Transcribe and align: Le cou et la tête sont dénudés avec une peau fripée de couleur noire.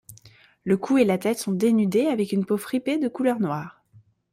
Le 0.63 0.77
cou 0.77 0.97
et 0.97 1.03
la 1.05 1.19
tête 1.19 1.37
sont 1.37 1.51
dénudés 1.51 2.07
avec 2.07 2.31
une 2.31 2.43
peau 2.43 2.57
fripée 2.57 2.97
de 2.97 3.07
couleur 3.07 3.39
noire. 3.39 3.83